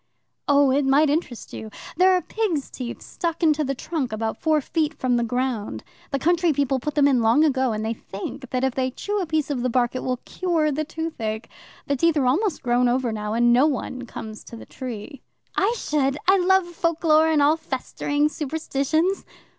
"Oh, 0.47 0.71
it 0.71 0.83
might 0.83 1.11
interest 1.11 1.53
you. 1.53 1.69
There 1.95 2.13
are 2.15 2.23
pigs' 2.23 2.71
teeth 2.71 3.03
stuck 3.03 3.43
into 3.43 3.63
the 3.63 3.75
trunk, 3.75 4.11
about 4.11 4.41
four 4.41 4.59
feet 4.59 4.95
from 4.95 5.15
the 5.15 5.23
ground. 5.23 5.83
The 6.09 6.17
country 6.17 6.51
people 6.53 6.79
put 6.79 6.95
them 6.95 7.07
in 7.07 7.21
long 7.21 7.43
ago, 7.43 7.71
and 7.71 7.85
they 7.85 7.93
think 7.93 8.49
that 8.49 8.63
if 8.63 8.73
they 8.73 8.89
chew 8.89 9.19
a 9.21 9.27
piece 9.27 9.51
of 9.51 9.61
the 9.61 9.69
bark, 9.69 9.93
it 9.93 10.01
will 10.01 10.17
cure 10.25 10.71
the 10.71 10.83
toothache. 10.85 11.47
The 11.85 11.95
teeth 11.95 12.17
are 12.17 12.25
almost 12.25 12.63
grown 12.63 12.87
over 12.89 13.11
now, 13.11 13.33
and 13.35 13.53
no 13.53 13.67
one 13.67 14.07
comes 14.07 14.43
to 14.45 14.55
the 14.55 14.65
tree." 14.65 15.21
"I 15.55 15.71
should. 15.77 16.17
I 16.27 16.39
love 16.39 16.65
folklore 16.65 17.27
and 17.27 17.39
all 17.39 17.55
festering 17.55 18.27
superstitions." 18.27 19.23